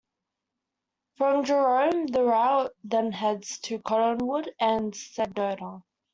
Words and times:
From 1.17 1.45
Jerome, 1.45 2.07
the 2.07 2.23
route 2.23 2.71
then 2.83 3.11
heads 3.11 3.59
to 3.59 3.77
Cottonwood 3.77 4.49
and 4.59 4.93
Sedona. 4.95 5.83